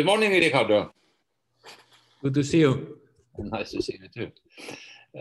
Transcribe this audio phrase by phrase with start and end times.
[0.00, 0.94] Good morning, Ricardo.
[2.22, 3.00] Good to see you.
[3.36, 4.32] Nice to see you too.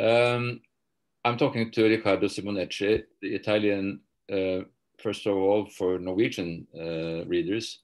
[0.01, 0.61] Um,
[1.25, 3.99] I'm talking to Riccardo Simoneschi, the Italian,
[4.31, 4.61] uh,
[4.97, 7.81] first of all, for Norwegian uh, readers,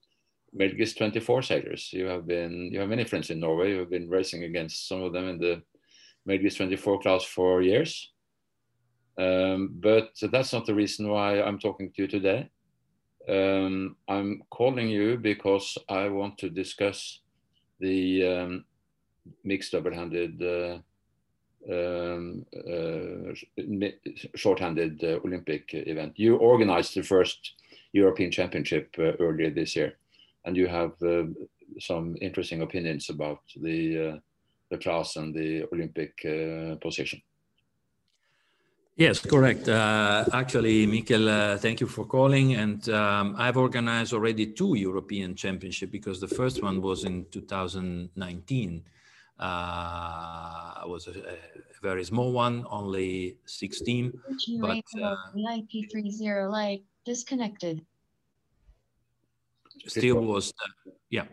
[0.58, 1.90] Melges 24 sailors.
[1.92, 3.72] You have been, you have many friends in Norway.
[3.72, 5.64] You have been racing against some of them in the
[6.26, 8.10] Melges 24 class for years.
[9.20, 12.50] Um, but that's not the reason why I'm talking to you today.
[13.28, 17.20] Um, I'm calling you because I want to discuss
[17.80, 18.66] the um,
[19.44, 20.78] mixed double-handed, uh,
[21.72, 23.34] um, uh,
[24.36, 26.14] short-handed uh, Olympic event.
[26.18, 27.54] You organized the first
[27.94, 29.94] European Championship uh, earlier this year,
[30.46, 31.24] and you have uh,
[31.80, 34.20] some interesting opinions about the uh,
[34.70, 36.18] the class and the Olympic
[36.82, 37.22] position.
[38.98, 39.68] Yes, correct.
[39.68, 42.56] Uh, actually, Mikel, uh, thank you for calling.
[42.56, 48.84] And um, I've organized already two European Championship because the first one was in 2019.
[49.38, 51.38] Uh, it was a, a,
[51.82, 54.18] very small one, only 16.
[54.62, 57.86] But uh, IP30 like disconnected.
[59.88, 60.54] Still was,
[61.10, 61.26] yeah,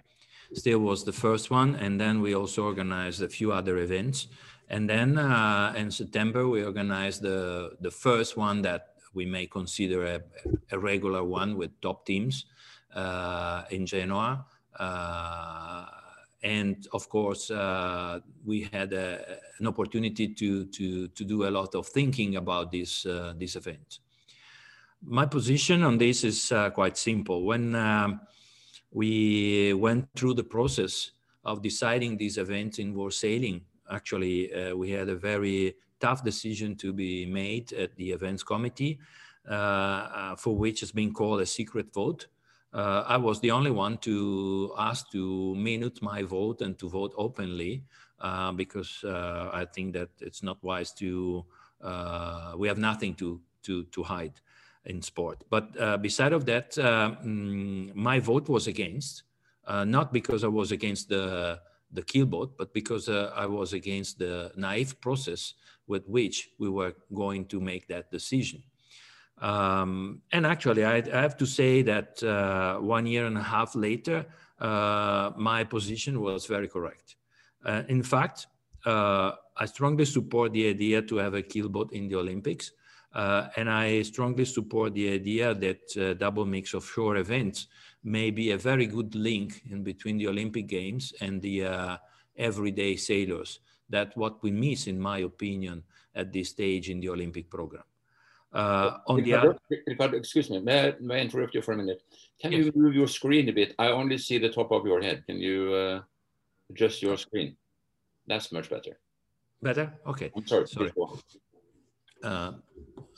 [0.53, 1.77] still was the first one.
[1.77, 4.27] And then we also organized a few other events.
[4.69, 10.05] And then uh, in September, we organized the, the first one that we may consider
[10.05, 10.21] a,
[10.71, 12.47] a regular one with top teams
[12.95, 14.47] uh, in Genoa.
[14.79, 15.87] Uh,
[16.43, 21.75] and of course, uh, we had a, an opportunity to, to, to do a lot
[21.75, 23.99] of thinking about this, uh, this event.
[25.05, 27.45] My position on this is uh, quite simple.
[27.45, 28.21] When um,
[28.91, 31.11] we went through the process
[31.45, 36.75] of deciding this event in World Sailing actually, uh, we had a very tough decision
[36.77, 38.99] to be made at the events committee,
[39.49, 42.27] uh, uh, for which has been called a secret vote.
[42.73, 47.13] Uh, I was the only one to ask to minute my vote and to vote
[47.17, 47.85] openly
[48.21, 51.45] uh, because uh, I think that it's not wise to,
[52.57, 54.41] we have nothing to, to, to hide
[54.87, 55.45] in sport.
[55.51, 59.25] But beside of that, mm, my vote was against,
[59.69, 61.61] not because I was against the
[61.93, 65.55] the keelboat, but because uh, I was against the naive process
[65.87, 68.63] with which we were going to make that decision.
[69.39, 73.75] Um, and actually, I, I, have to say that uh, one year and a half
[73.75, 74.25] later,
[74.61, 77.17] uh, my position was very correct.
[77.65, 78.47] Uh, in fact,
[78.87, 82.71] uh, I strongly support the idea to have a keelboat in the Olympics.
[83.13, 87.67] Uh, and I strongly support the idea that double mix of offshore events
[88.05, 91.97] may be a very good link in between the Olympic Games and the uh,
[92.37, 93.61] everyday sailors.
[93.91, 95.83] That what we miss, in my opinion,
[96.15, 97.85] at this stage in the Olympic program.
[98.53, 101.77] Uh, on Ricardo, the Ricardo, excuse me, may I, may I, interrupt you for a
[101.77, 102.03] minute?
[102.39, 102.67] Can yes.
[102.67, 103.75] you move your screen a bit?
[103.79, 105.25] I only see the top of your head.
[105.27, 106.03] Can you uh,
[106.71, 107.57] adjust your screen?
[108.27, 108.99] That's much better.
[109.63, 109.93] Better?
[110.07, 110.31] Okay.
[110.37, 110.67] I'm sorry.
[110.69, 110.93] sorry.
[112.23, 112.53] Uh,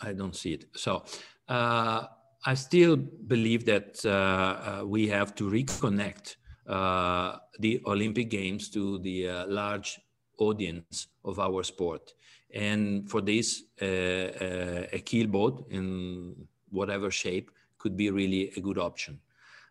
[0.00, 0.66] I don't see it.
[0.76, 1.04] So,
[1.48, 2.06] uh,
[2.46, 8.98] I still believe that uh, uh, we have to reconnect uh, the Olympic Games to
[8.98, 9.98] the uh, large
[10.38, 12.12] audience of our sport.
[12.52, 16.34] And for this, uh, uh, a keelboat in
[16.70, 19.20] whatever shape could be really a good option.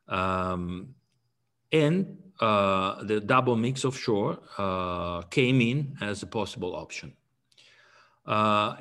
[0.07, 0.95] Um,
[1.71, 4.37] and the double mix offshore
[5.29, 7.13] came in as a possible option.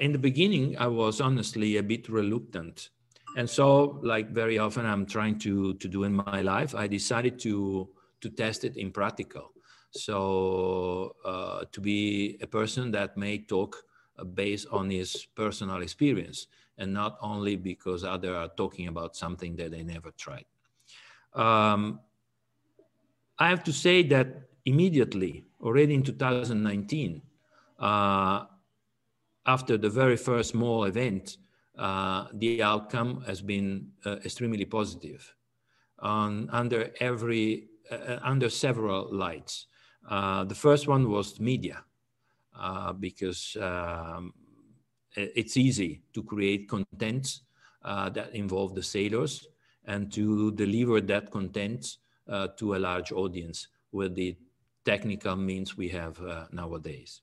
[0.01, 2.91] in the beginning, I was honestly a bit reluctant
[3.37, 7.39] and so like very often i'm trying to to do in my life i decided
[7.39, 7.89] to
[8.23, 9.53] to test it in practical.
[9.91, 13.77] So uh, to be a person that may talk
[14.19, 16.47] uh, based on his personal experience
[16.79, 20.47] and not only because others are talking about something that they never tried.
[21.35, 22.01] Um,
[23.39, 24.29] i have to say that
[24.67, 27.23] immediately already in 2019
[27.79, 28.45] uh,
[29.47, 31.39] after the very first small event
[31.79, 35.35] uh, the outcome has been uh, extremely positive
[36.01, 39.67] on, under every uh, uh under several lights.
[40.09, 41.85] Uh, the first one was media,
[42.59, 44.35] uh, because um,
[45.15, 47.41] it's easy to create content
[47.85, 49.47] that involve the sailors
[49.85, 51.99] and to deliver that content
[52.57, 54.37] to a large audience with the
[54.85, 56.19] technical means we have
[56.51, 57.21] nowadays.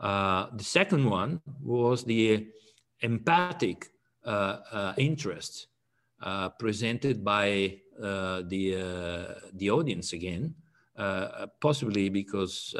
[0.00, 2.46] the second one was the
[3.02, 3.90] empathic
[4.24, 5.68] uh, uh, interest
[6.22, 10.54] uh, presented by the, the audience again,
[11.60, 12.74] possibly because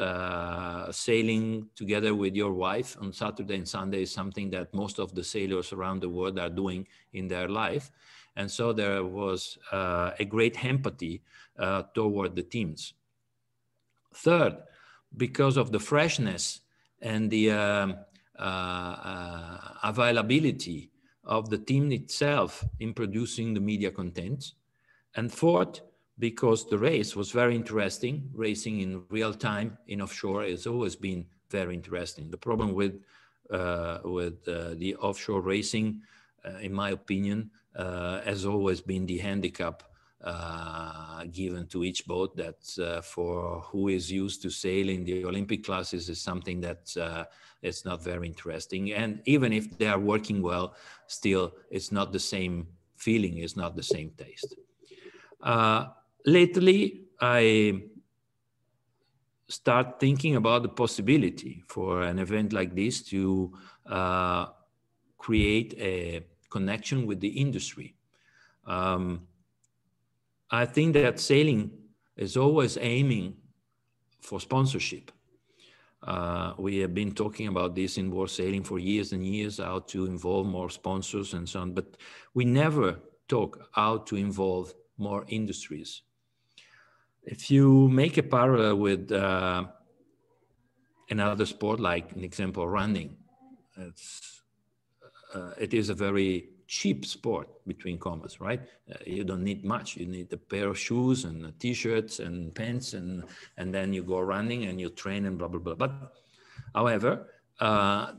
[0.91, 5.23] sailing together with your wife on Saturday and Sunday is something that most of the
[5.23, 7.91] sailors around the world are doing in their life.
[8.35, 11.21] And so there was a great empathy
[11.93, 12.93] toward the teams.
[14.13, 14.57] Third,
[15.17, 16.61] because of the freshness
[17.01, 17.95] and the um,
[19.83, 20.89] availability
[21.23, 24.53] of the team itself in producing the media content.
[25.15, 25.81] And fourth,
[26.19, 28.29] because the race was very interesting.
[28.33, 32.29] Racing in real time in offshore has always been very interesting.
[32.29, 33.01] The problem with
[33.49, 36.01] uh, with uh, the offshore racing,
[36.45, 39.83] uh, in my opinion, uh, has always been the handicap
[40.23, 45.63] uh, given to each boat that uh, for who is used to sailing the Olympic
[45.63, 46.95] classes is something that
[47.61, 48.91] it's not very interesting.
[48.91, 50.75] And even if they are working well,
[51.07, 54.55] still it's not the same feeling, it's not the same taste.
[55.41, 55.87] Uh,
[56.25, 57.83] lately, I
[59.47, 63.53] start thinking about the possibility for an event like this to
[63.85, 64.47] uh,
[65.17, 67.95] create a connection with the industry.
[68.65, 69.27] Um,
[70.51, 71.71] I think that sailing
[72.17, 73.35] is always aiming
[74.21, 75.11] for sponsorship.
[76.03, 79.79] Uh, we have been talking about this in World Sailing for years and years, how
[79.79, 81.95] to involve more sponsors and so on, but
[82.33, 86.01] we never talk how to involve more industries.
[87.23, 89.65] If you make a parallel with uh,
[91.09, 93.15] another sport, like an example, running,
[93.77, 94.41] it's,
[95.33, 98.61] uh, it is a very cheap sport between commas, right?
[98.89, 99.97] Uh, you don't need much.
[99.97, 103.25] You need a pair of shoes and t-shirts and pants, and
[103.57, 105.75] and then you go running and you train and blah blah blah.
[105.75, 105.91] But
[106.73, 107.27] however,
[107.59, 108.13] uh,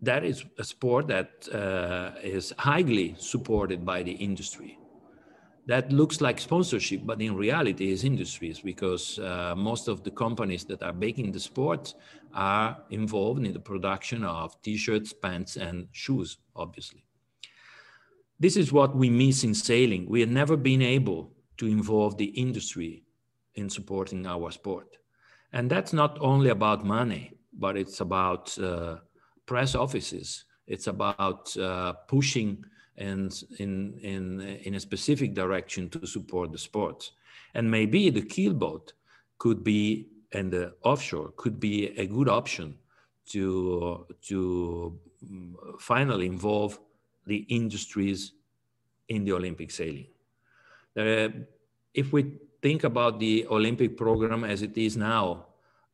[0.00, 4.78] that is a sport that uh, is highly supported by the industry.
[5.66, 10.64] That looks like sponsorship, but in reality is industries because uh, most of the companies
[10.70, 11.94] that are making the sport
[12.32, 17.05] are involved in the production of t-shirts, pants, and shoes, obviously.
[18.38, 20.06] This is what we miss in sailing.
[20.08, 23.04] We have never been able to involve the industry
[23.54, 24.98] in supporting our sport.
[25.52, 28.96] And that's not only about money, but it's about uh,
[29.46, 30.44] press offices.
[30.66, 32.64] It's about uh, pushing
[32.98, 37.12] and in, in, in a specific direction to support the sports.
[37.54, 38.92] And maybe the keelboat
[39.38, 42.76] could be, and the offshore could be a good option
[43.30, 46.78] to, to mm, finally involve
[47.26, 48.32] the industries
[49.08, 50.06] in the Olympic sailing.
[50.96, 51.28] Uh,
[51.94, 55.46] if we think about the Olympic program as it is now,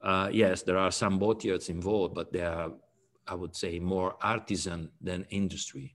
[0.03, 2.73] uh, yes, there are some boatyards involved, but they are,
[3.27, 5.95] I would say, more artisan than industry.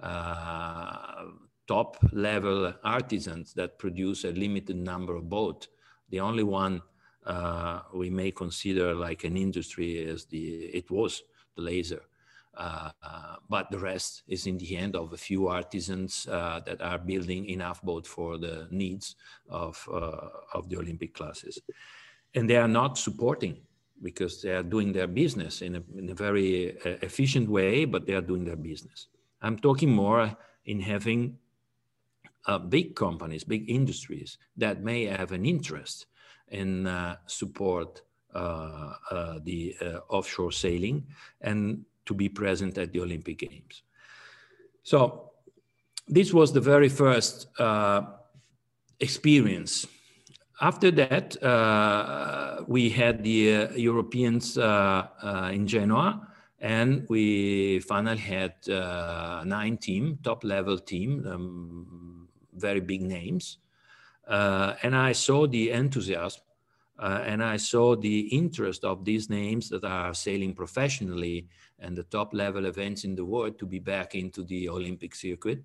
[0.00, 1.24] Uh,
[1.66, 5.68] top level artisans that produce a limited number of boats.
[6.10, 6.82] The only one
[7.24, 11.22] uh, we may consider like an industry is the, it was
[11.56, 12.02] the laser.
[12.56, 12.90] Uh,
[13.48, 17.46] but the rest is in the hand of a few artisans uh, that are building
[17.46, 19.16] enough boat for the needs
[19.48, 21.60] of, uh, of the Olympic classes.
[22.34, 23.58] And they are not supporting
[24.02, 28.06] because they are doing their business in a, in a very uh, efficient way, but
[28.06, 29.08] they are doing their business.
[29.42, 31.38] I'm talking more in having
[32.46, 36.06] uh, big companies, big industries that may have an interest
[36.48, 39.74] in uh, support the
[40.10, 41.06] offshore sailing
[41.40, 43.82] and to be present at the Olympic Games.
[44.82, 45.32] So
[46.08, 48.02] this was the very first uh,
[49.00, 49.86] experience.
[50.60, 56.28] After that, uh, we had the uh, Europeans uh, uh, in Genoa,
[56.60, 58.54] and we finally had
[59.44, 63.58] nine team, top level team, um, very big names.
[64.26, 66.42] and I saw the enthusiasm
[66.98, 71.46] uh, and I saw the interest of these names that are sailing professionally
[71.78, 75.62] and the top level events in the world to be back into the Olympic circuit,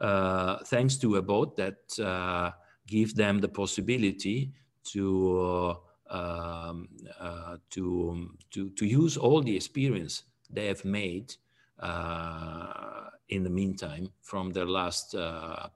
[0.00, 2.50] uh, thanks to a boat that uh,
[2.86, 4.52] gives them the possibility
[4.84, 6.88] to, uh, um,
[7.18, 11.34] uh, to, to, to use all the experience they have made
[11.80, 15.14] uh, in the meantime from their last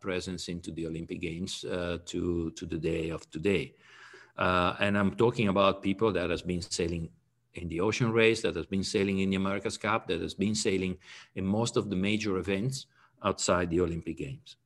[0.01, 3.75] presence into the Olympic Games to, to the day of today.
[4.39, 7.11] And I'm talking about people that has been sailing
[7.55, 10.55] in the ocean race, that has been sailing in the America's Cup, that has been
[10.55, 10.97] sailing
[11.35, 12.87] in most of the major events
[13.23, 14.57] outside the Olympic Games.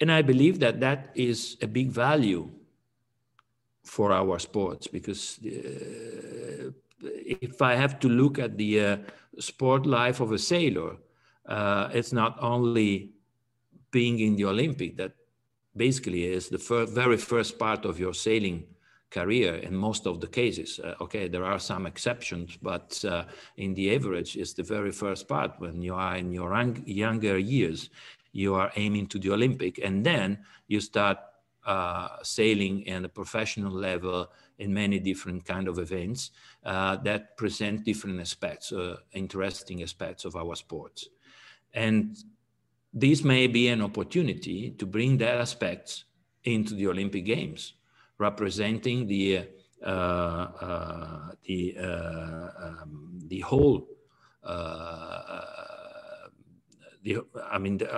[0.00, 2.50] And I believe that that is a big value
[3.84, 6.70] for our sports because uh,
[7.02, 8.96] if I have to look at the uh,
[9.38, 10.96] sport life of a sailor,
[11.46, 13.12] uh, it's not only
[13.90, 15.12] being in the Olympic that
[15.76, 18.64] basically is the very first part of your sailing
[19.12, 20.80] career in most of the cases.
[20.82, 23.24] Uh, okay, there are some exceptions, but uh,
[23.56, 26.52] in the average, it's the very first part when you are in your
[26.86, 27.90] younger years.
[28.32, 31.18] You are aiming to the Olympic, and then you start
[31.66, 34.28] uh, sailing in a professional level
[34.58, 36.30] in many different kind of events
[36.64, 41.08] uh, that present different aspects, uh, interesting aspects of our sports.
[41.74, 42.16] And
[42.92, 46.04] this may be an opportunity to bring that aspects
[46.44, 47.74] into the Olympic Games,
[48.22, 49.48] representing the
[49.84, 53.88] uh, uh, the uh, um, the whole
[57.02, 57.12] the
[57.50, 57.88] I mean the,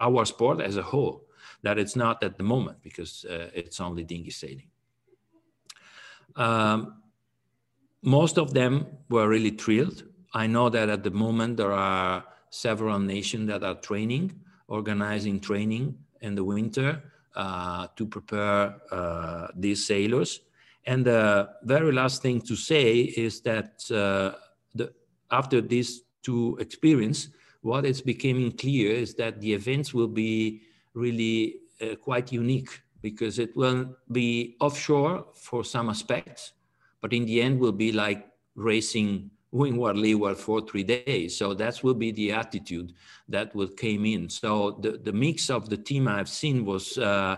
[0.00, 1.26] our sport as a whole.
[1.62, 4.70] That it's not at the moment because it's only dinghy sailing.
[6.34, 7.02] Um,
[8.02, 10.04] most of them were really thrilled.
[10.34, 15.98] I know that at the moment there are several nations that are training, organizing training
[16.20, 20.40] in the winter uh, to prepare uh, these sailors.
[20.84, 24.36] And the very last thing to say is that uh,
[24.74, 24.92] the,
[25.30, 27.28] after these two experience,
[27.62, 30.62] what is becoming clear is that the events will be
[30.94, 32.70] really uh, quite unique
[33.00, 36.52] because it will be offshore for some aspects,
[37.00, 41.36] but in the end will be like racing windward leeward for three days.
[41.36, 42.94] So that will be the attitude
[43.28, 44.28] that will came in.
[44.28, 47.36] So the, the mix of the team I've seen was uh,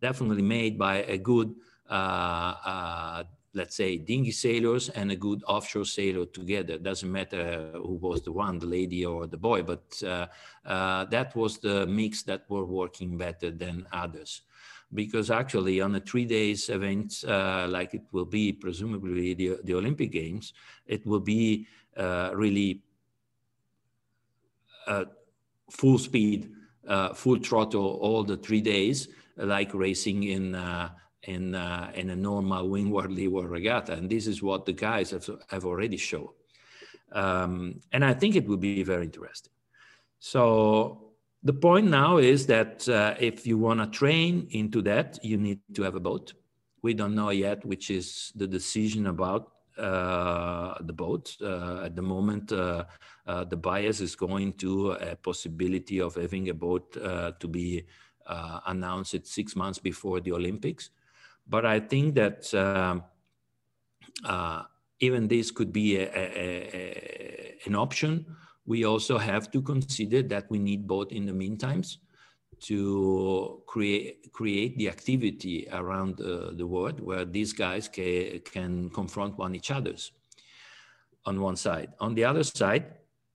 [0.00, 1.54] definitely made by a good,
[1.90, 6.78] uh, uh, let's say, dinghy sailors and a good offshore sailor together.
[6.78, 10.26] Doesn't matter who was the one, the lady or the boy, but uh,
[10.64, 14.42] uh, that was the mix that were working better than others
[14.94, 19.74] because actually on a three days event uh, like it will be presumably the, the
[19.74, 20.52] olympic games
[20.86, 21.66] it will be
[21.96, 22.82] uh, really
[24.86, 25.04] uh,
[25.70, 26.50] full speed
[26.86, 30.88] uh, full throttle all the three days like racing in uh,
[31.26, 33.92] in uh, in a normal windward leeward regatta.
[33.92, 36.28] And this is what the guys have, have already shown.
[37.12, 39.52] Um, and i think it will be very interesting.
[40.18, 41.05] So
[41.46, 45.60] the point now is that uh, if you want to train into that, you need
[45.74, 46.34] to have a boat.
[46.82, 51.36] We don't know yet which is the decision about uh, the boat.
[51.40, 52.84] Uh, at the moment, uh,
[53.26, 57.86] uh, the bias is going to a possibility of having a boat uh, to be
[58.66, 60.90] announced six months before the Olympics.
[61.46, 63.04] But I think that um,
[64.98, 66.26] even this could be a, a,
[66.74, 68.26] a, an option
[68.66, 71.98] we also have to consider that we need both in the meantimes
[72.58, 79.36] to create create the activity around uh, the world where these guys ca can confront
[79.36, 80.12] one each other's
[81.26, 81.92] on one side.
[82.00, 82.84] On the other side,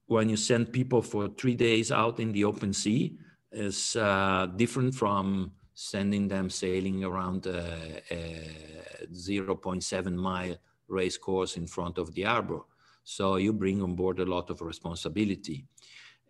[0.08, 3.18] when you send people for three days out in the open sea,
[3.52, 10.56] is uh, different from sending them sailing around a, a 0.7 mile
[10.88, 12.62] race course in front of the harbor.
[13.04, 15.66] So you bring on board a lot of responsibility.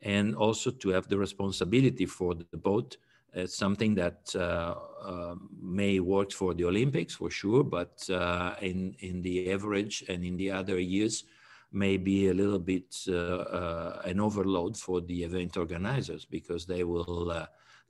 [0.01, 2.97] And also to have the responsibility for the boat,
[3.33, 4.75] it's something that uh,
[5.05, 10.25] uh, may work for the Olympics for sure, but uh, in, in the average and
[10.25, 11.23] in the other years,
[11.71, 16.83] may be a little bit uh, uh, an overload for the event organizers because they
[16.83, 17.45] will uh,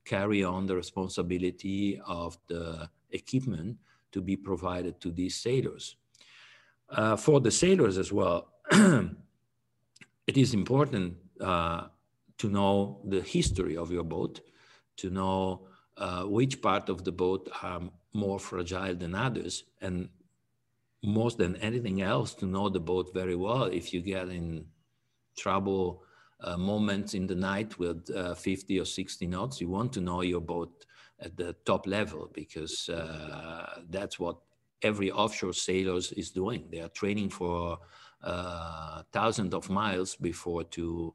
[0.05, 3.75] carry on the responsibility of the equipment
[4.11, 5.95] to be provided to these sailors.
[7.17, 8.51] for the sailors as well,
[10.27, 11.87] it is important uh,
[12.37, 14.39] to know the history of your boat,
[14.95, 17.81] to know uh, which part of the boat are
[18.13, 20.07] more fragile than others, and
[21.03, 23.63] most than anything else, to know the boat very well.
[23.63, 24.65] If you get in
[25.37, 26.03] trouble
[26.39, 30.21] uh, moments in the night with uh, 50 or 60 knots, you want to know
[30.21, 30.85] your boat
[31.19, 34.37] at the top level because uh, that's what
[34.81, 36.67] every offshore sailors is doing.
[36.71, 37.79] They are training for
[38.23, 41.13] uh, thousands of miles before to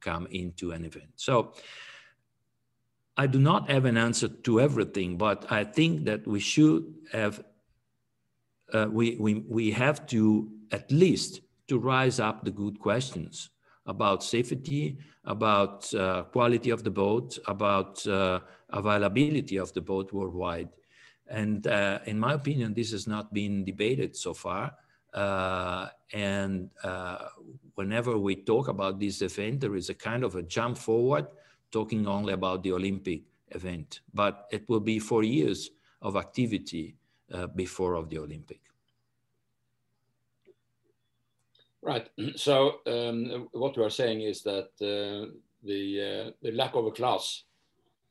[0.00, 1.10] come into an event.
[1.16, 1.54] So
[3.16, 7.42] I do not have an answer to everything, but I think that we should have,
[8.72, 13.50] uh, we, we, we have to at least to rise up the good questions
[13.86, 20.68] about safety, about uh, quality of the boat, about uh, availability of the boat worldwide.
[21.26, 24.74] And uh, in my opinion, this has not been debated so far.
[25.14, 27.28] Uh, and uh,
[27.74, 31.26] whenever we talk about this event, there is a kind of a jump forward,
[31.70, 34.00] talking only about the Olympic event.
[34.12, 35.70] But it will be four years
[36.02, 36.94] of activity
[37.32, 38.60] uh, before of the Olympic.
[41.82, 42.08] Right.
[42.36, 46.90] So um, what we are saying is that uh, the uh, the lack of a
[46.90, 47.44] class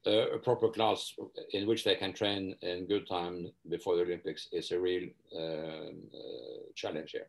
[0.06, 1.14] uh, a proper class
[1.52, 5.40] in which they can train in good time before the Olympics is a real uh,
[5.40, 5.92] uh,
[6.76, 7.28] challenge here.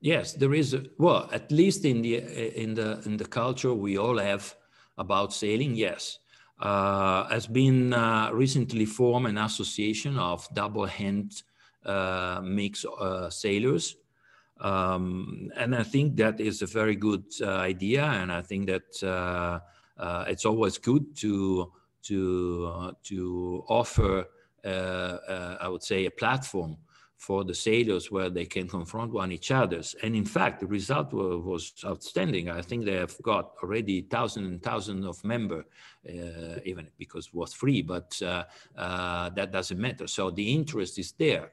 [0.00, 0.74] Yes, there is.
[0.74, 2.16] A, well, at least in the
[2.62, 4.54] in the in the culture we all have
[4.98, 5.74] about sailing.
[5.74, 6.18] Yes,
[6.60, 11.42] uh, has been uh, recently formed an association of double hand
[11.84, 13.96] uh, mix uh, sailors.
[14.60, 18.04] Um, and I think that is a very good uh, idea.
[18.04, 19.60] And I think that uh,
[19.98, 21.72] it's always good to,
[22.02, 24.26] to, to offer,
[24.64, 26.76] I would say, a platform
[27.18, 29.94] for the sailors where they can confront one each other's.
[30.02, 32.50] And in fact, the result was outstanding.
[32.50, 35.64] I think they have got already thousands and thousands of members,
[36.08, 38.44] uh, even because it was free, but uh,
[38.76, 40.06] uh, that doesn't matter.
[40.06, 41.50] So the interest is there.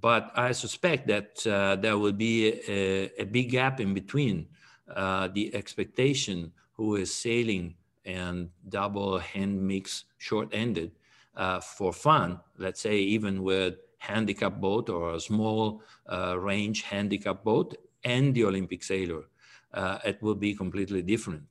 [0.00, 4.48] But I suspect that uh, there will be a, a, big gap in between
[4.88, 10.92] uh, the expectation who is sailing and double hand mix short-handed
[11.36, 15.82] uh, for fun, let's say even with handicap boat or a small
[16.12, 19.24] uh, range handicap boat and the Olympic sailor.
[19.72, 21.44] Uh, it will be completely different.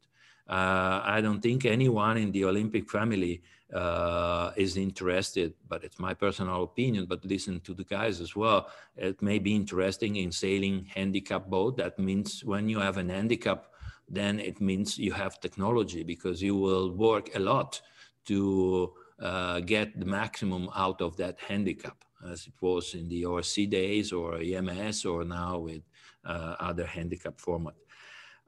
[0.47, 3.41] Uh, I don't think anyone in the Olympic family
[3.73, 8.69] uh, is interested, but it's my personal opinion, but listen to the guys as well.
[8.97, 11.77] It may be interesting in sailing handicap boat.
[11.77, 13.70] That means when you have an handicap,
[14.09, 17.81] then it means you have technology because you will work a lot
[18.25, 23.69] to uh, get the maximum out of that handicap as it was in the ORC
[23.69, 25.81] days or IMS or now with
[26.25, 27.73] uh, other handicap format.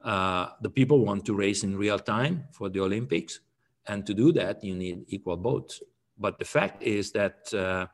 [0.02, 3.40] Uh, the people want to race in real time for the Olympics.
[3.86, 5.82] And to do that, you need equal boats.
[6.18, 7.86] But the fact is that uh,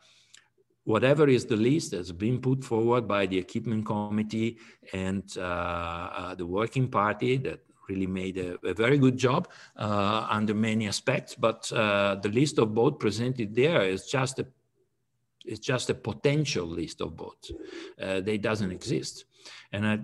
[0.91, 4.59] whatever is the list that's been put forward by the equipment committee
[4.93, 10.27] and uh, uh, the working party that really made a, a very good job uh,
[10.29, 11.35] under many aspects.
[11.35, 11.61] But
[12.25, 14.47] the list of boats presented there is just a
[15.45, 17.51] it's just a potential list of boats.
[18.01, 19.25] Uh, they doesn't exist.
[19.73, 19.97] And I,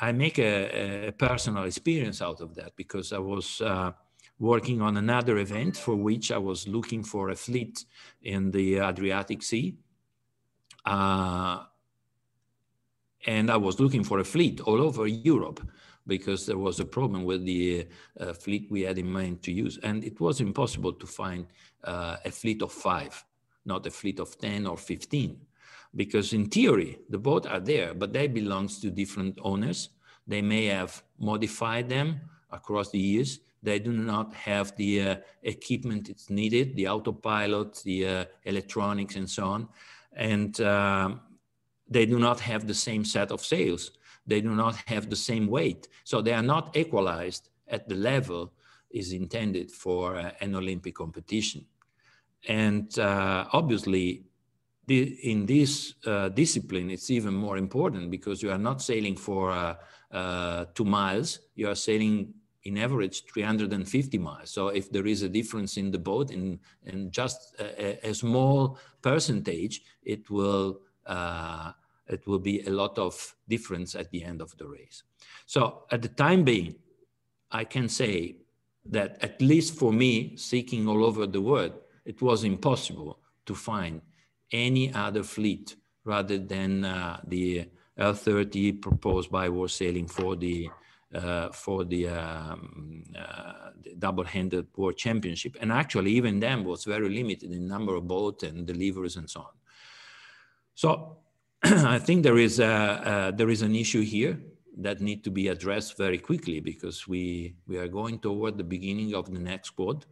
[0.00, 3.92] I, I make a, a, personal experience out of that because I was uh,
[4.38, 7.84] working on another event for which I was looking for a fleet
[8.22, 9.76] in the Adriatic Sea.
[10.84, 11.64] Uh,
[13.26, 15.66] and I was looking for a fleet all over Europe
[16.06, 17.86] because there was a problem with the
[18.20, 19.78] uh, fleet we had in mind to use.
[19.82, 21.46] And it was impossible to find
[21.84, 23.24] uh, a fleet of five
[23.64, 25.36] not a fleet of 10 or 15.
[25.96, 29.90] Because in theory, the boats are there, but they belong to different owners.
[30.26, 32.20] They may have modified them
[32.50, 33.40] across the years.
[33.62, 39.30] They do not have the uh, equipment that's needed, the autopilot, the uh, electronics, and
[39.30, 39.68] so on.
[40.14, 41.20] And um,
[41.88, 43.90] they do not have the same set of sails.
[44.26, 45.88] They do not have the same weight.
[46.04, 48.52] So they are not equalized at the level
[48.90, 51.66] is intended for uh, an Olympic competition.
[52.48, 54.24] And uh, obviously,
[54.86, 59.50] the, in this uh, discipline, it's even more important because you are not sailing for
[59.50, 59.74] uh,
[60.12, 64.50] uh two miles, you are sailing in average 350 miles.
[64.50, 68.78] So if there is a difference in the boat in, in just a, a small
[69.02, 71.72] percentage, it will, uh,
[72.06, 75.02] it will be a lot of difference at the end of the race.
[75.46, 76.76] So at the time being,
[77.50, 78.36] I can say
[78.86, 81.72] that at least for me, seeking all over the world,
[82.04, 84.00] it was impossible to find
[84.52, 90.68] any other fleet rather than uh, the L30 proposed by World Sailing for the
[91.14, 97.08] uh, for the, um, uh, the, double-handed World Championship, and actually even then was very
[97.08, 99.54] limited in number of boats and deliveries and so on.
[100.74, 101.18] So
[101.62, 104.38] I think there is a, there is an issue here
[104.78, 109.14] that need to be addressed very quickly because we we are going toward the beginning
[109.14, 110.04] of the next quad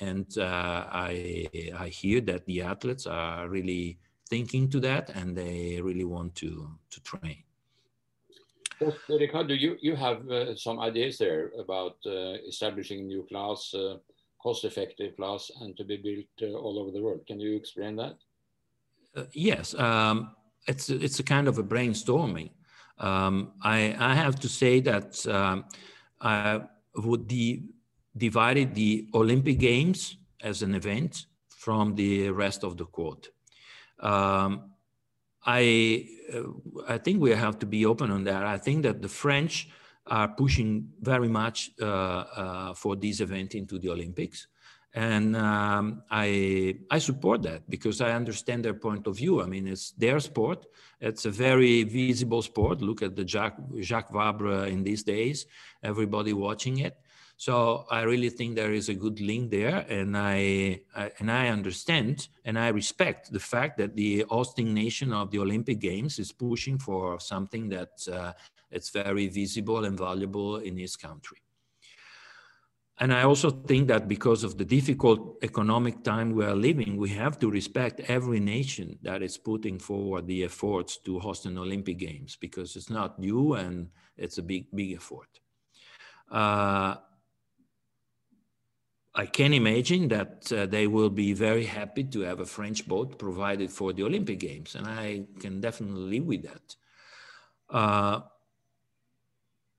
[0.00, 5.80] and uh, I, I hear that the athletes are really thinking to that and they
[5.82, 7.42] really want to, to train.
[9.08, 13.96] Ricardo, you, you have uh, some ideas there about uh, establishing new class, uh,
[14.42, 17.26] cost-effective class, and to be built uh, all over the world.
[17.26, 18.16] Can you explain that?
[19.16, 20.34] Uh, yes, um,
[20.66, 22.50] it's it's a kind of a brainstorming.
[22.98, 25.64] Um, I I have to say that um,
[26.20, 26.62] I
[26.96, 27.62] would the
[28.16, 33.28] divided the Olympic Games as an event from the rest of the quad.
[34.00, 34.72] Um,
[35.44, 36.42] I uh,
[36.88, 38.44] I think we have to be open on that.
[38.44, 39.68] I think that the French
[40.06, 44.46] are pushing very much uh, uh, for this event into the Olympics,
[44.94, 49.42] and um, I I support that because I understand their point of view.
[49.42, 50.66] I mean, it's their sport.
[51.00, 52.80] It's a very visible sport.
[52.80, 55.46] Look at the Jacques Jacques Vabre in these days.
[55.82, 56.96] Everybody watching it.
[57.46, 61.48] So I really think there is a good link there, and I, I, and I
[61.48, 66.30] understand and I respect the fact that the hosting nation of the Olympic Games is
[66.30, 68.32] pushing for something that uh,
[68.70, 71.38] it's very visible and valuable in his country.
[73.00, 77.10] and I also think that because of the difficult economic time we are living, we
[77.22, 81.98] have to respect every nation that is putting forward the efforts to host an Olympic
[81.98, 85.32] Games because it's not new and it's a big, big effort.
[86.30, 86.94] Uh,
[89.14, 93.18] I can imagine that uh, they will be very happy to have a French boat
[93.18, 96.76] provided for the Olympic Games, and I can definitely live with that.
[97.68, 98.20] Uh,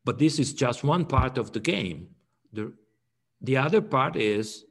[0.06, 2.10] but this is just one part of the game.
[2.52, 2.74] The,
[3.42, 4.66] the other part is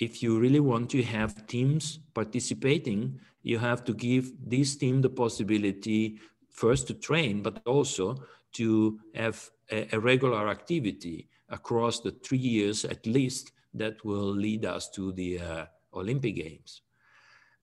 [0.00, 5.08] if you really want to have teams participating, you have to give this team the
[5.10, 6.18] possibility
[6.50, 12.84] first to train, but also to have a, a regular activity across the three years
[12.84, 16.82] at least that will lead us to the uh, Olympic Games.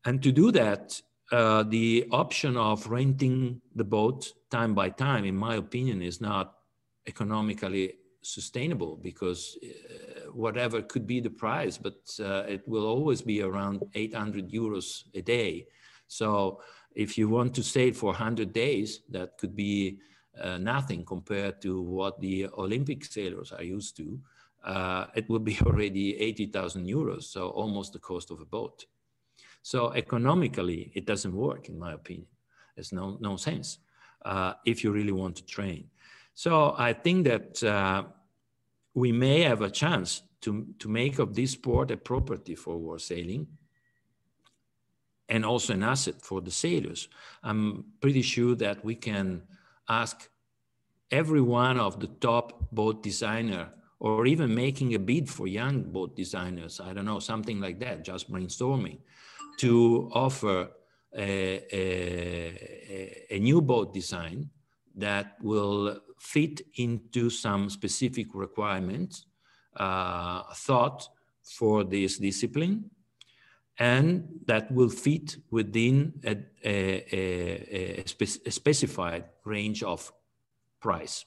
[0.06, 5.36] And to do that, uh, the option of renting the boat time by time, in
[5.36, 6.56] my opinion, is not
[7.06, 13.42] economically sustainable because uh, whatever could be the price, but uh, it will always be
[13.42, 15.68] around 800 euros a day.
[16.08, 16.62] So
[16.96, 20.00] if you want to stay for 100 days, that could be
[20.42, 24.20] uh, nothing compared to what the Olympic sailors are used to
[24.64, 28.86] uh, it would be already 80,000 euros, so almost the cost of a boat.
[29.62, 32.28] So economically, it doesn't work, in my opinion.
[32.76, 33.80] It's no, no sense
[34.24, 35.90] uh, if you really want to train.
[36.34, 38.04] So I think that uh,
[38.94, 43.02] we may have a chance to, to make of this sport a property for World
[43.02, 43.48] Sailing
[45.30, 47.10] and also an asset for the sailors.
[47.44, 49.44] I'm pretty sure that we can
[49.90, 50.30] ask
[51.12, 56.16] every one of the top boat designer or even making a bid for young boat
[56.16, 59.00] designers, I don't know, something like that, just brainstorming,
[59.58, 60.70] to offer
[61.16, 64.50] a, a, a new boat design
[64.96, 69.26] that will fit into some specific requirements
[69.76, 71.08] uh, thought
[71.44, 72.90] for this discipline
[73.80, 80.12] and that will fit within a, a, a, specified range of
[80.80, 81.26] price.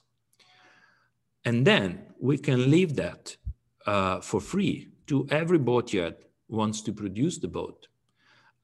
[1.45, 3.35] And then we can leave that
[3.85, 6.15] uh, for free to every boatyard
[6.47, 7.87] wants to produce the boat.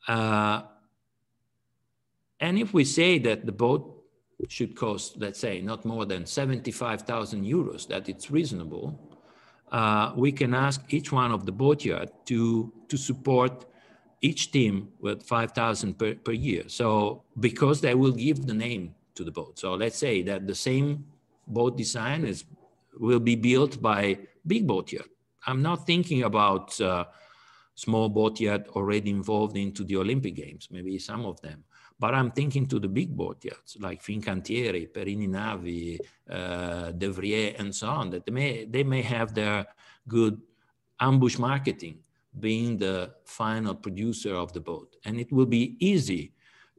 [0.07, 0.61] Uh,
[2.39, 4.03] and if we say that the boat
[4.47, 8.99] should cost, let's say, not more than 75,000 euros, that it's reasonable,
[9.71, 13.65] uh, we can ask each one of the boatyard to, to support
[14.21, 16.63] each team with 5,000 per, per year.
[16.67, 19.59] So because they will give the name to the boat.
[19.59, 21.05] So let's say that the same
[21.47, 22.45] boat design is
[22.99, 25.07] will be built by big boat yacht.
[25.45, 27.05] I'm not thinking about uh,
[27.75, 31.63] small boat yacht already involved into the Olympic Games, maybe some of them.
[31.99, 35.97] But I'm thinking to the big boat yachts like Fincantieri, Perini Navi,
[36.29, 39.65] uh, Devrier, and so on, that they may, they may have their
[40.07, 40.39] good
[40.99, 41.99] ambush marketing
[42.39, 44.95] being the final producer of the boat.
[45.05, 46.33] And it will be easy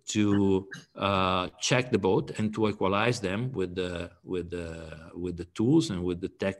[0.09, 5.45] to uh, check the boat and to equalize them with the with the with the
[5.57, 6.57] tools and with the tech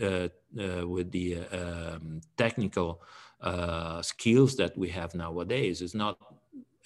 [0.00, 0.28] uh,
[0.60, 3.02] uh, with the um, technical
[3.40, 5.82] uh, skills that we have nowadays.
[5.82, 6.18] It's not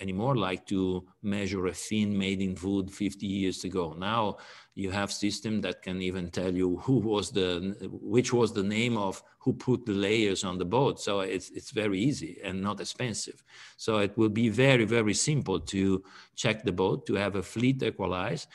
[0.01, 3.95] anymore like to measure a fin made in wood 50 years ago.
[3.99, 4.39] Now
[4.81, 8.97] you have system that can even tell you who was the, which was the name
[8.97, 11.01] of who put the layers on the boat.
[11.01, 13.43] So it's, it's very easy and not expensive.
[13.77, 16.03] So it will be very, very simple to
[16.35, 18.47] check the boat, to have a fleet equalize.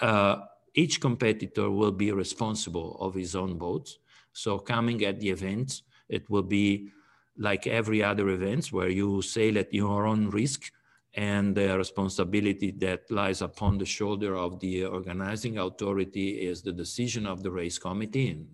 [0.00, 0.36] Uh,
[0.74, 3.98] each competitor will be responsible of his own boat.
[4.32, 6.90] So coming at the event, it will be
[7.36, 10.70] like every other events where you sail at your own risk
[11.14, 17.26] and the responsibility that lies upon the shoulder of the organizing authority is the decision
[17.26, 18.46] of the race committee in,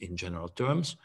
[0.00, 0.96] in general terms.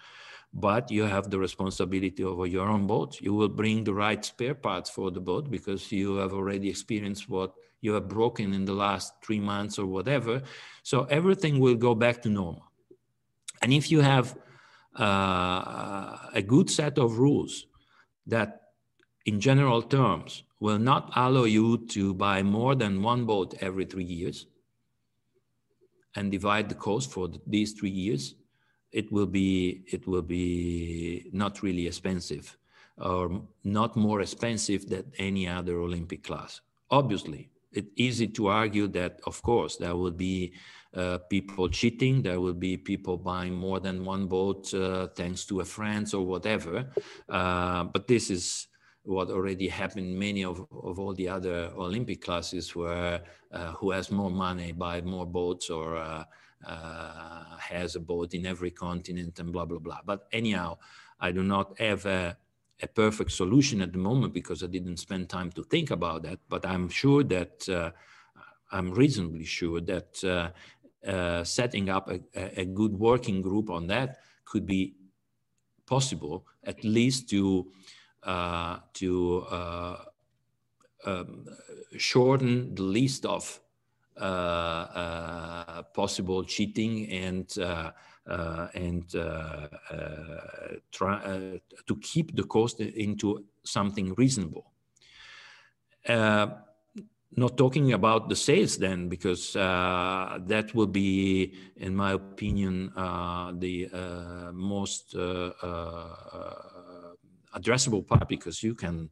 [0.53, 3.19] But you have the responsibility over your own boat.
[3.21, 7.29] You will bring the right spare parts for the boat because you have already experienced
[7.29, 10.41] what you have broken in the last three months or whatever.
[10.81, 12.71] So everything will go back to normal.
[13.61, 14.37] And if you have
[14.97, 17.67] uh, a good set of rules
[18.27, 18.64] that
[19.25, 24.03] in general terms will not allow you to buy more than one boat every three
[24.03, 24.45] years
[26.15, 28.35] and divide the cost for these three years,
[28.91, 32.57] it will be it will be not really expensive
[32.97, 36.61] or not more expensive than any other Olympic class.
[36.89, 40.53] Obviously, it's easy to argue that, of course, there will be
[40.93, 45.59] uh, people cheating, there will be people buying more than one boat uh, thanks to
[45.59, 46.85] a friend or whatever.
[47.27, 48.67] Uh, but this is
[49.05, 54.11] what already happened many of, of all the other Olympic classes where uh, who has
[54.11, 56.23] more money buy more boats or uh,
[56.65, 59.99] uh, has a boat in every continent and blah blah blah.
[60.05, 60.77] But anyhow,
[61.19, 62.37] I do not have a,
[62.81, 66.39] a perfect solution at the moment because I didn't spend time to think about that.
[66.49, 67.91] But I'm sure that uh,
[68.71, 70.49] I'm reasonably sure that uh,
[71.09, 72.19] uh, setting up a,
[72.61, 74.95] a, good working group on that could be
[75.85, 77.71] possible, at least to
[78.25, 79.97] to uh,
[81.05, 81.45] um,
[81.97, 83.61] shorten the list of
[84.19, 87.91] uh, uh, possible cheating and uh,
[88.73, 89.11] and
[90.91, 94.71] try to keep the cost into something reasonable.
[97.37, 103.51] Not talking about the sails then because uh, that will be in my opinion uh,
[103.53, 105.13] the uh, most
[107.55, 109.09] addressable part because you can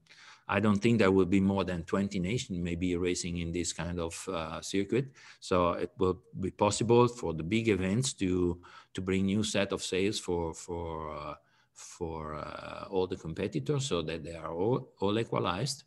[0.48, 3.98] I don't think there will be more than 20 nations maybe racing in this kind
[3.98, 5.08] of uh, circuit.
[5.40, 8.60] So it will be possible for the big events to
[8.94, 11.36] to bring new set of sails for for uh,
[11.74, 15.84] for uh, all the competitors so that they are all, all equalized,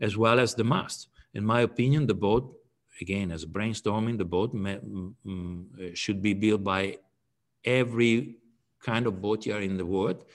[0.00, 1.08] as well as the mast.
[1.34, 2.54] In my opinion, the boat
[3.00, 6.98] again as brainstorming, the boat mm, should be built by
[7.64, 8.36] every
[8.82, 10.26] kind of boatyard in the world, uh,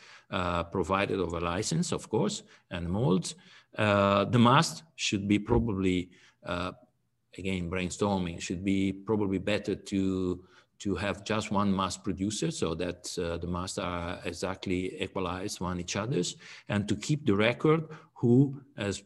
[0.64, 3.36] provided of a license, of course, and molds.
[3.78, 6.10] Uh, the mast should be probably,
[6.46, 6.72] uh,
[7.38, 10.44] again, brainstorming, should be probably better to
[10.80, 15.80] to have just one mast producer so that uh, the masts are exactly equalized one
[15.80, 16.36] each other's
[16.70, 19.02] and to keep the record who has,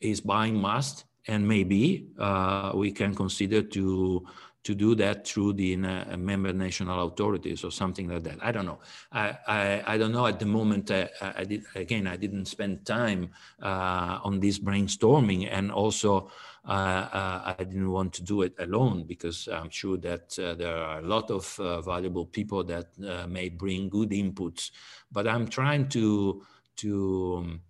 [0.00, 4.26] is buying mast and maybe uh, we can consider to
[4.62, 8.38] to do that through the uh, member national authorities or something like that.
[8.42, 8.80] I don't know.
[9.10, 10.90] I, I, I don't know at the moment.
[10.90, 12.06] Uh, I did again.
[12.06, 13.30] I didn't spend time
[13.62, 16.30] uh, on this brainstorming, and also
[16.68, 20.76] uh, uh, I didn't want to do it alone because I'm sure that uh, there
[20.76, 24.70] are a lot of valuable people that may bring good inputs.
[25.10, 26.44] But I'm trying to
[26.76, 27.60] to um,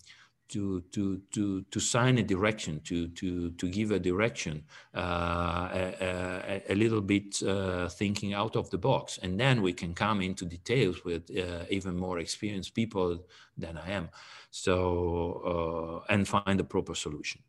[0.50, 6.62] to to to to sign a direction to to to give a direction uh, a,
[6.68, 9.18] a, a, little bit uh, thinking out of the box.
[9.22, 13.24] And then we can come into details with uh, even more experienced people
[13.56, 14.08] than i am.
[14.50, 17.40] So uh, and find the proper solution.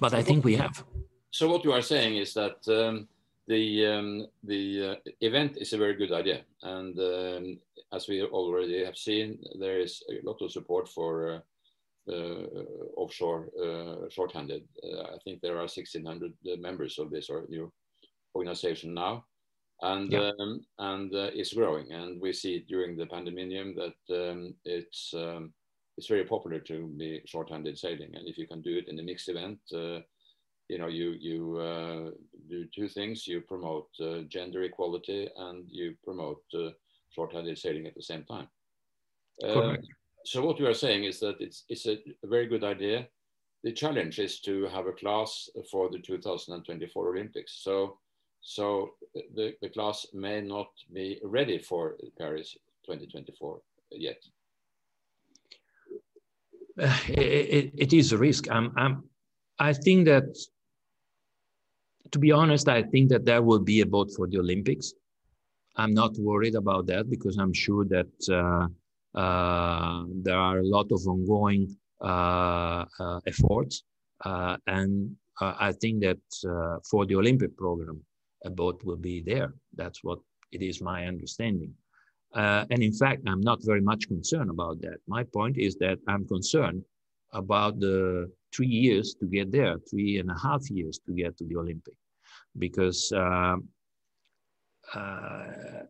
[0.00, 0.84] But i think we have.
[1.30, 3.08] So what you are saying is that um,
[3.46, 6.40] the um, the uh, event is a very good idea.
[6.62, 7.58] And um,
[7.92, 11.40] as we already have seen there is a lot of support for uh, uh,
[12.96, 14.64] offshore uh, shorthanded.
[14.82, 17.72] Uh, I think there are 1,600 members of this or new
[18.34, 19.24] organization now,
[19.82, 20.30] and yeah.
[20.38, 21.92] um, and it's growing.
[21.92, 25.52] And we see during the pandemic that um, it's um,
[25.96, 28.14] it's very popular to be shorthanded sailing.
[28.14, 29.58] And if you can do it in a mixed event,
[30.68, 32.10] you know you you uh,
[32.48, 36.70] do two things you promote uh, gender equality and you promote uh,
[37.10, 38.48] short-handed sailing at the same time
[39.42, 39.86] Correct
[40.28, 43.08] so what we are saying is that it's, it's a, very good idea.
[43.64, 47.60] The challenge is to have a class for the 2024 Olympics.
[47.62, 47.98] So,
[48.42, 48.90] so
[49.34, 53.60] the, the class may not be ready for Paris 2024
[53.92, 54.22] yet.
[56.78, 58.50] Uh, it, it is a risk.
[58.50, 59.04] I'm, I'm,
[59.58, 60.36] I think that,
[62.12, 64.92] to be honest, I think that there will be a boat for the Olympics.
[65.76, 68.68] I'm not worried about that because I'm sure that uh,
[69.14, 73.84] there are a lot of ongoing uh, uh, efforts,
[74.24, 76.18] and I think that
[76.90, 78.02] for the Olympic program,
[78.44, 79.54] a boat will be there.
[79.74, 80.18] That's what
[80.52, 81.74] it is my understanding.
[82.34, 84.98] Uh, and in fact, I'm not very much concerned about that.
[85.06, 86.84] My point is that I'm concerned
[87.32, 91.44] about the three years to get there, three and a half years to get to
[91.46, 91.94] the Olympic,
[92.58, 93.56] because uh,
[94.94, 95.82] uh,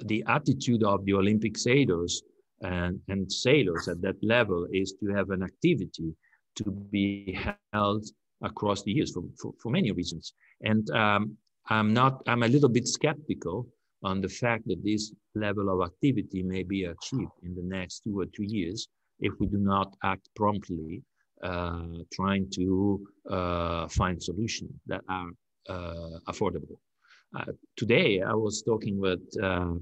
[0.00, 2.22] the attitude of the Olympic sailors
[2.62, 6.14] and, and sailors at that level is to have an activity
[6.56, 7.38] to be
[7.72, 8.04] held
[8.42, 10.34] across the years for, for, for many reasons.
[10.62, 11.36] And um,
[11.68, 13.66] I'm not, I'm a little bit skeptical
[14.02, 18.18] on the fact that this level of activity may be achieved in the next two
[18.18, 18.88] or three years
[19.20, 21.02] if we do not act promptly,
[21.42, 23.00] uh, trying to
[23.30, 25.28] uh, find solutions that are
[25.68, 26.76] uh, affordable.
[27.34, 29.74] Uh, today, I was talking with uh,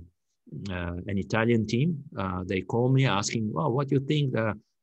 [0.71, 2.03] uh, an Italian team.
[2.17, 4.35] Uh, they call me asking, "Well, what do you think?"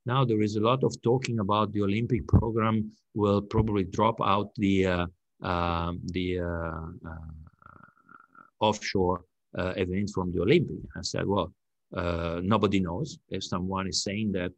[0.05, 4.53] now there is a lot of talking about the Olympic program will probably drop out
[4.55, 5.05] the uh,
[5.41, 6.39] um, the
[8.59, 9.23] offshore
[9.55, 10.77] events from the Olympic.
[10.95, 11.53] I said, "Well,
[12.43, 13.19] nobody knows.
[13.29, 14.57] If someone is saying that."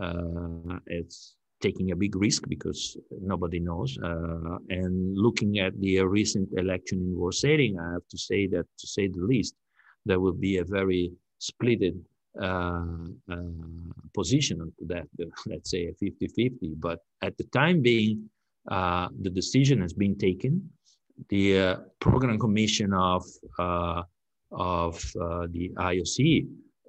[0.00, 3.96] Uh, it's taking a big risk because nobody knows.
[4.02, 8.66] Uh, and looking at the recent election in World Sailing, I have to say that,
[8.78, 9.54] to say the least,
[10.04, 11.96] there will be a very splitted
[12.40, 12.84] uh,
[13.30, 13.36] uh,
[14.14, 15.06] position to that,
[15.46, 16.74] let's say a 50 50.
[16.78, 18.28] But at the time being,
[18.70, 20.70] uh, the decision has been taken.
[21.28, 23.24] The uh, program commission of,
[23.58, 24.02] uh,
[24.50, 26.46] of the IOC,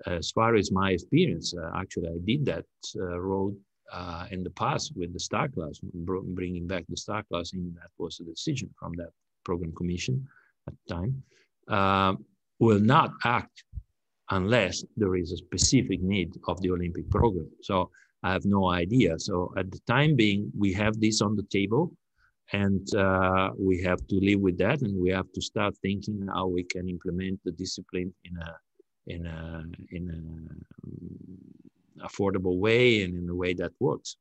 [0.08, 3.56] as far as my experience, actually, I did that road
[3.93, 7.91] uh, in the past with the star class, bringing back the star class, and that
[7.97, 9.12] was a decision from that
[9.45, 10.27] program commission
[10.67, 11.23] at the time,
[11.69, 12.13] uh,
[12.60, 13.63] will not act
[14.32, 17.49] unless there is a specific need of the Olympic program.
[17.62, 17.91] So
[18.23, 19.19] I have no idea.
[19.19, 21.91] So at the time being, we have this on the table
[22.51, 26.47] and uh, we have to live with that and we have to start thinking how
[26.47, 28.56] we can implement the discipline in a
[29.08, 30.19] in a in a
[32.01, 34.17] affordable way and in a way that works.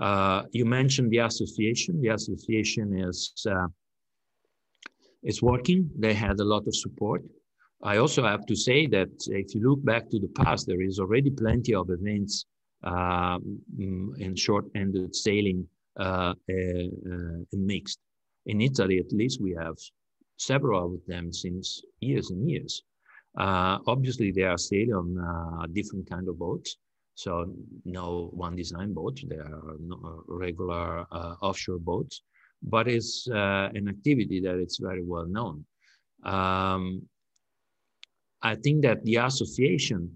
[0.00, 2.00] Uh, you mentioned the association.
[2.00, 3.68] The association is uh,
[5.22, 5.90] is working.
[5.98, 7.22] They had a lot of support.
[7.82, 10.98] I also have to say that if you look back to the past, there is
[10.98, 12.46] already plenty of events
[12.82, 13.38] uh,
[13.78, 15.66] in short-handed sailing
[15.98, 17.98] uh, uh, and mixed.
[18.46, 19.76] In Italy, at least, we have
[20.36, 22.82] several of them since years and years.
[23.36, 26.76] Uh, obviously, they are sailing on uh, different kind of boats.
[27.14, 29.20] So no one design boat.
[29.28, 32.22] They are no regular uh, offshore boats,
[32.62, 35.64] but it's uh, an activity that it's very well known.
[36.24, 37.02] Um,
[38.42, 40.10] I think that the association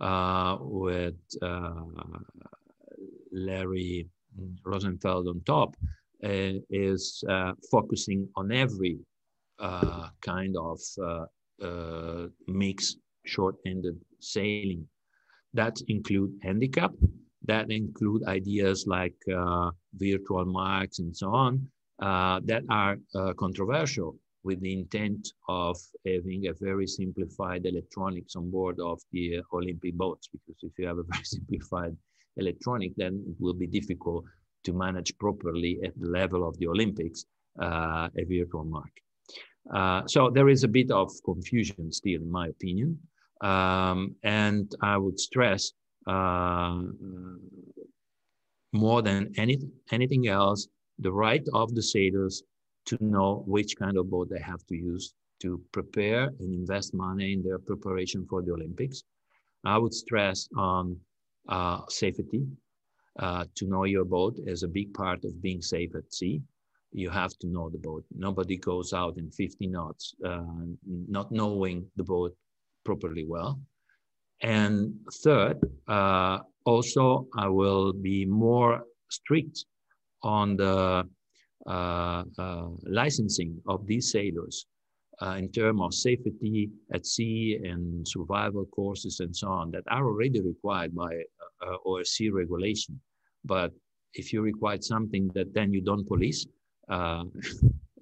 [0.00, 1.72] uh, with uh,
[3.32, 4.08] Larry
[4.64, 5.76] Rosenfeld on top
[6.22, 7.24] is
[7.70, 8.98] focusing on every
[10.20, 10.78] kind of
[11.62, 12.96] uh, mix
[13.26, 14.86] short-handed sailing.
[15.54, 16.92] That include handicap,
[17.46, 21.68] that include ideas like uh, virtual marks and so on,
[22.00, 22.96] uh, that are
[23.34, 29.94] controversial with the intent of having a very simplified electronics on board of the Olympic
[29.94, 30.28] boats.
[30.28, 31.96] Because if you have a very simplified
[32.36, 34.24] electronic, then it will be difficult
[34.64, 37.24] to manage properly at the level of the Olympics
[37.60, 38.90] uh, a virtual mark.
[39.72, 42.98] Uh, so there is a bit of confusion still, in my opinion.
[43.40, 45.72] Um, and I would stress
[46.06, 46.82] uh,
[48.72, 49.58] more than any,
[49.90, 50.68] anything else
[50.98, 52.42] the right of the sailors
[52.86, 57.32] to know which kind of boat they have to use to prepare and invest money
[57.32, 59.02] in their preparation for the Olympics.
[59.64, 60.98] I would stress on
[61.48, 62.46] uh, safety.
[63.18, 66.40] Uh, to know your boat is a big part of being safe at sea
[66.92, 68.04] you have to know the boat.
[68.16, 70.42] Nobody goes out in 50 knots, uh,
[70.86, 72.34] not knowing the boat
[72.84, 73.60] properly well.
[74.42, 79.64] And third, uh, also, I will be more strict
[80.22, 81.08] on the
[81.66, 84.66] uh, uh licensing of these sailors
[85.22, 90.06] uh, in terms of safety at sea and survival courses and so on that are
[90.06, 91.12] already required by
[91.66, 92.98] uh, ORC regulation.
[93.44, 93.72] But
[94.14, 96.46] if you require something that then you don't police,
[96.90, 97.24] uh,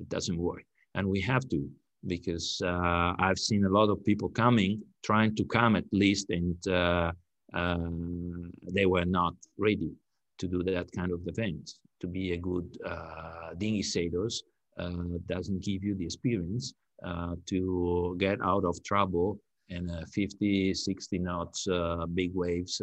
[0.00, 0.64] it doesn't work.
[0.94, 1.68] And we have to,
[2.06, 6.56] because uh, I've seen a lot of people coming, trying to come at least, and
[6.68, 7.12] uh,
[7.54, 9.92] um, they were not ready
[10.38, 11.72] to do that kind of event.
[12.00, 14.42] To be a good uh, dinghy sailors
[14.78, 16.74] uh, doesn't give you the experience
[17.04, 21.66] uh, to get out of trouble in 50, 60 knots,
[22.14, 22.80] big waves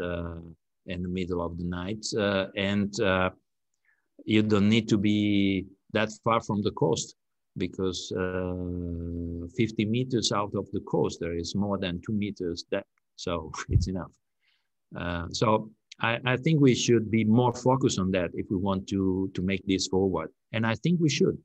[0.88, 2.06] in the middle of the night.
[2.56, 2.94] and
[4.24, 5.66] you don't need to be
[5.96, 7.16] that far from the coast
[7.58, 12.96] because uh, 50 meters out of the coast there is more than two meters depth
[13.16, 14.12] so it's enough.
[14.96, 15.70] Uh, so
[16.02, 19.42] I, I, think we should be more focused on that if we want to to
[19.42, 20.30] make this forward.
[20.54, 21.38] And i think we should.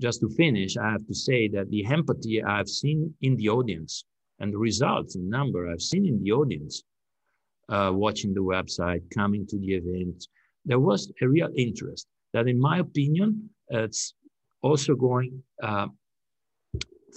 [0.00, 4.04] Just to finish i have to say that the empathy i've seen in the audience
[4.40, 6.82] and the results in number i've seen in the audience
[7.74, 10.18] uh, watching the website coming to the event
[10.64, 14.14] there was a real interest that, in my opinion, it's
[14.62, 15.86] also going uh,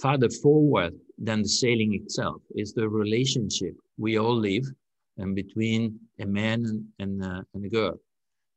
[0.00, 2.40] farther forward than the sailing itself.
[2.54, 4.64] Is the relationship we all live
[5.18, 7.96] and between a man and, and, uh, and a girl.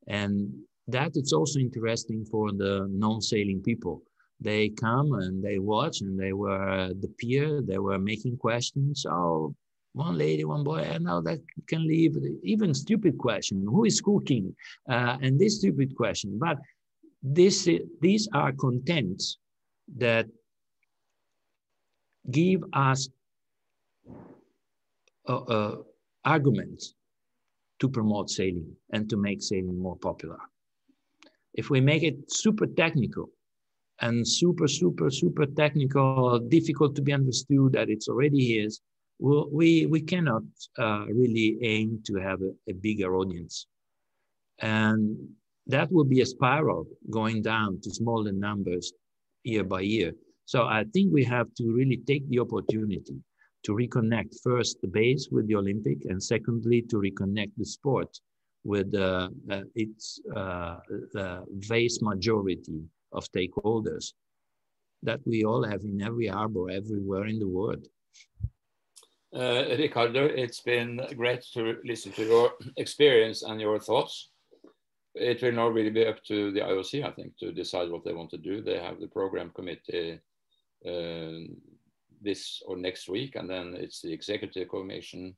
[0.06, 0.52] And
[0.88, 4.02] that it's also interesting for the non-sailing people.
[4.40, 9.04] They come and they watch and they were the peer, they were making questions.
[9.08, 9.54] Oh,
[9.92, 14.54] one lady, one boy, and now that can leave even stupid question, who is cooking?
[14.88, 16.38] Uh, and this stupid question.
[16.38, 16.58] But
[17.22, 17.68] this,
[18.00, 19.38] these are contents
[19.96, 20.26] that
[22.30, 23.08] give us
[25.28, 25.76] uh, uh,
[26.24, 26.94] arguments
[27.80, 30.38] to promote sailing and to make sailing more popular.
[31.54, 33.28] If we make it super technical
[34.00, 38.80] and super, super, super technical, difficult to be understood that it's already is,
[39.22, 40.42] we, we cannot
[40.78, 43.66] uh, really aim to have a, a bigger audience.
[44.58, 45.16] And
[45.66, 48.92] that will be a spiral going down to smaller numbers
[49.44, 50.12] year by year.
[50.44, 53.16] So I think we have to really take the opportunity
[53.64, 58.18] to reconnect first the base with the Olympic, and secondly to reconnect the sport
[58.64, 60.76] with uh, uh, its uh,
[61.68, 62.80] vast majority
[63.12, 64.14] of stakeholders
[65.04, 67.86] that we all have in every harbor everywhere in the world.
[69.34, 74.28] Uh, Riccardo, it's been great to listen to your experience and your thoughts.
[75.14, 78.12] It will now really be up to the IOC, I think, to decide what they
[78.12, 78.60] want to do.
[78.60, 80.20] They have the program committee
[80.86, 81.48] uh,
[82.20, 85.34] this or next week, and then it's the executive commission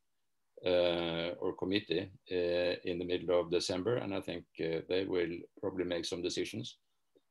[0.66, 5.38] uh, or committee uh, in the middle of December, and I think uh, they will
[5.60, 6.78] probably make some decisions.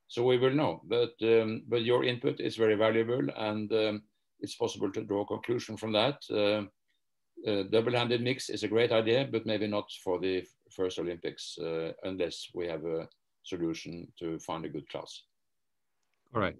[0.08, 0.80] So we will know.
[0.84, 4.02] But um, but your input is very valuable, and um,
[4.40, 6.16] it's possible to draw a conclusion from that.
[6.30, 6.64] Uh,
[7.48, 11.92] uh, double-handed mix is a great idea, but maybe not for the first Olympics uh,
[12.04, 13.08] unless we have a
[13.42, 15.22] solution to find a good class.
[16.34, 16.56] All right.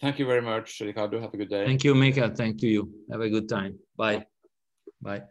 [0.00, 1.20] Thank you very much, Riccardo.
[1.20, 1.64] Have a good day.
[1.64, 2.30] Thank you, Mika.
[2.30, 2.92] Thank you.
[3.10, 3.78] Have a good time.
[3.96, 4.26] Bye.
[5.00, 5.22] Bye.